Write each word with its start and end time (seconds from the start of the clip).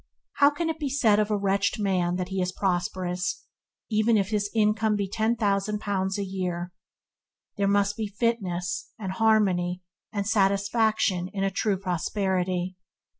How 0.37 0.49
can 0.49 0.67
it 0.67 0.79
be 0.79 0.89
said 0.89 1.19
of 1.19 1.29
a 1.29 1.37
wretched 1.37 1.77
man 1.79 2.15
that 2.15 2.29
he 2.29 2.41
is 2.41 2.51
"prosperous", 2.51 3.45
even 3.91 4.17
if 4.17 4.29
his 4.31 4.49
income 4.55 4.95
be 4.95 5.07
ten 5.07 5.35
thousand 5.35 5.79
pounds 5.79 6.17
a 6.17 6.25
year? 6.25 6.73
There 7.57 7.67
must 7.67 7.97
be 7.97 8.07
fitness, 8.07 8.89
and 8.97 9.11
harmony, 9.11 9.83
and 10.11 10.25
satisfaction 10.27 11.27
in 11.33 11.43
a 11.43 11.51
true 11.51 11.77
prosperity. 11.77 12.77